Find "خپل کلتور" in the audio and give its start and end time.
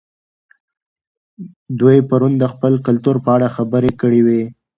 2.53-3.15